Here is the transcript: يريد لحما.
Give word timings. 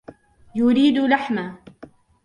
يريد 0.55 0.97
لحما. 0.97 1.55